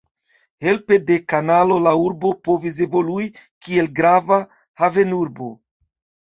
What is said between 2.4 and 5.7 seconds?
povis evolui kiel grava havenurbo.